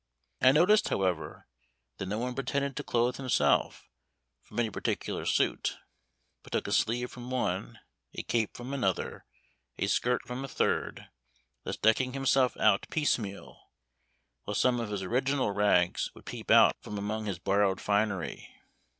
[0.41, 1.45] I noticed, however,
[1.99, 3.87] that no one pretended to clothe himself
[4.41, 5.77] from any particular suit,
[6.41, 7.79] but took a sleeve from one,
[8.15, 9.25] a cape from another,
[9.77, 11.09] a skirt from a third,
[11.65, 13.61] thus decking himself out piecemeal,
[14.45, 18.49] while some of his original rags would peep out from among his borrowed finery.